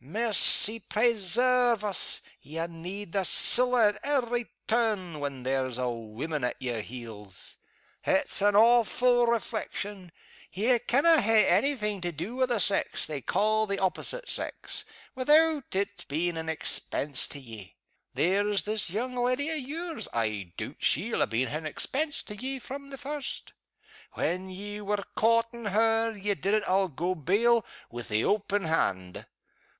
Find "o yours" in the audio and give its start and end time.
19.48-20.08